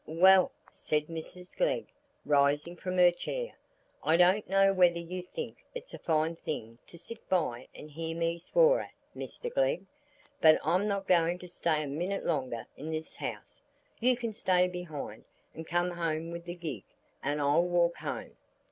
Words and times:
"Well," 0.07 0.51
said 0.71 1.09
Mrs 1.09 1.55
Glegg, 1.55 1.85
rising 2.25 2.75
from 2.75 2.95
her 2.97 3.11
chair, 3.11 3.51
"I 4.03 4.17
don't 4.17 4.49
know 4.49 4.73
whether 4.73 4.97
you 4.97 5.21
think 5.21 5.57
it's 5.75 5.93
a 5.93 5.99
fine 5.99 6.35
thing 6.35 6.79
to 6.87 6.97
sit 6.97 7.29
by 7.29 7.67
and 7.75 7.87
hear 7.91 8.17
me 8.17 8.39
swore 8.39 8.79
at, 8.79 8.93
Mr 9.15 9.53
Glegg; 9.53 9.85
but 10.41 10.59
I'm 10.63 10.87
not 10.87 11.05
going 11.05 11.37
to 11.37 11.47
stay 11.47 11.83
a 11.83 11.87
minute 11.87 12.25
longer 12.25 12.65
in 12.75 12.89
this 12.89 13.15
house. 13.17 13.61
You 13.99 14.17
can 14.17 14.33
stay 14.33 14.67
behind, 14.67 15.23
and 15.53 15.67
come 15.67 15.91
home 15.91 16.31
with 16.31 16.45
the 16.45 16.55
gig, 16.55 16.81
and 17.21 17.39
I'll 17.39 17.61
walk 17.61 17.97
home." 17.97 18.35